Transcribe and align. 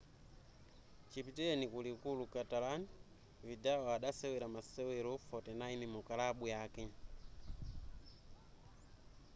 chipitileni 1.11 1.65
ku 1.71 1.79
likulu 1.85 2.23
catalan 2.33 2.81
vidal 3.47 3.79
adasewera 3.95 4.47
masewero 4.55 5.13
49 5.29 5.93
mukalabu 5.95 6.45
yake 6.55 6.83